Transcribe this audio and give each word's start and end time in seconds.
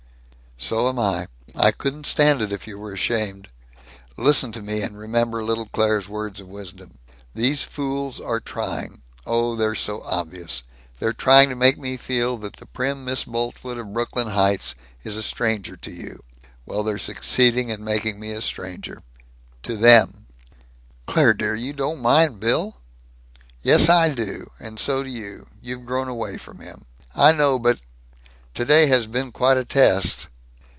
"So 0.63 0.87
am 0.87 0.99
I. 0.99 1.25
I 1.55 1.71
couldn't 1.71 2.05
stand 2.05 2.39
it 2.39 2.51
if 2.53 2.67
you 2.67 2.77
were 2.77 2.93
ashamed. 2.93 3.47
Listen 4.15 4.51
to 4.51 4.61
me, 4.61 4.83
and 4.83 4.95
remember 4.95 5.43
little 5.43 5.65
Claire's 5.65 6.07
words 6.07 6.39
of 6.39 6.47
wisdom. 6.47 6.99
These 7.33 7.63
fools 7.63 8.19
are 8.21 8.39
trying 8.39 9.01
oh, 9.25 9.55
they're 9.55 9.73
so 9.73 10.03
obvious! 10.03 10.61
they're 10.99 11.13
trying 11.13 11.49
to 11.49 11.55
make 11.55 11.79
me 11.79 11.97
feel 11.97 12.37
that 12.37 12.57
the 12.57 12.67
prim 12.67 13.03
Miss 13.03 13.23
Boltwood 13.23 13.79
of 13.79 13.91
Brooklyn 13.91 14.27
Heights 14.27 14.75
is 15.03 15.17
a 15.17 15.23
stranger 15.23 15.75
to 15.77 15.91
you. 15.91 16.21
Well, 16.67 16.83
they're 16.83 16.99
succeeding 16.99 17.69
in 17.69 17.83
making 17.83 18.19
me 18.19 18.29
a 18.29 18.39
stranger 18.39 19.01
to 19.63 19.75
them!" 19.75 20.27
"Claire! 21.07 21.33
Dear! 21.33 21.55
You 21.55 21.73
don't 21.73 22.03
mind 22.03 22.39
Bill?" 22.39 22.77
"Yes. 23.63 23.89
I 23.89 24.09
do. 24.13 24.51
And 24.59 24.79
so 24.79 25.01
do 25.01 25.09
you. 25.09 25.47
You've 25.59 25.87
grown 25.87 26.07
away 26.07 26.37
from 26.37 26.59
him." 26.59 26.85
"I 27.15 27.29
don't 27.31 27.39
know 27.39 27.57
but 27.57 27.81
Today 28.53 28.85
has 28.85 29.07
been 29.07 29.31
quite 29.31 29.57
a 29.57 29.65
test." 29.65 30.27